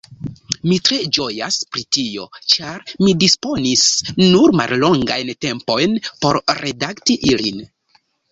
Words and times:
Mi 0.69 0.75
tre 0.87 0.95
ĝojas 1.17 1.57
pri 1.75 1.83
tio, 1.97 2.23
ĉar 2.53 2.79
mi 3.07 3.13
disponis 3.25 3.83
nur 4.23 4.55
mallongajn 4.61 5.31
tempojn 5.47 5.95
por 6.25 6.41
redakti 6.65 7.19
ilin. 7.33 7.63